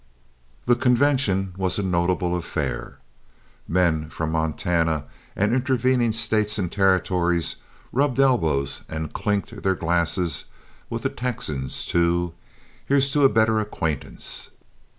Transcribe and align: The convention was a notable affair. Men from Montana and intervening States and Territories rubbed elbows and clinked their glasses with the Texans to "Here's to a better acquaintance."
The 0.65 0.75
convention 0.75 1.53
was 1.57 1.77
a 1.77 1.83
notable 1.83 2.35
affair. 2.35 2.97
Men 3.67 4.09
from 4.09 4.31
Montana 4.31 5.03
and 5.35 5.53
intervening 5.53 6.11
States 6.11 6.57
and 6.57 6.71
Territories 6.71 7.57
rubbed 7.91 8.19
elbows 8.19 8.81
and 8.89 9.13
clinked 9.13 9.61
their 9.61 9.75
glasses 9.75 10.45
with 10.89 11.03
the 11.03 11.09
Texans 11.09 11.85
to 11.85 12.33
"Here's 12.87 13.11
to 13.11 13.25
a 13.25 13.29
better 13.29 13.59
acquaintance." 13.59 14.49